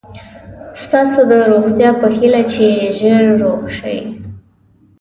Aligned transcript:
ستاسو 0.83 1.19
د 1.31 1.33
روغتیا 1.51 1.89
په 2.01 2.07
هیله 2.15 2.41
چې 2.51 2.65
ژر 2.97 3.23
روغ 3.41 3.61
شئ. 3.77 3.97